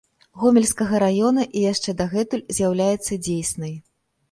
Гомельскага 0.43 1.01
раёна 1.03 1.43
і 1.59 1.67
яшчэ 1.67 1.95
дагэтуль 2.01 2.45
з'яўляецца 2.59 3.21
дзейснай. 3.29 3.79